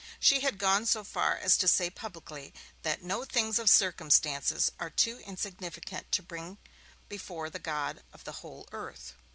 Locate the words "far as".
1.03-1.55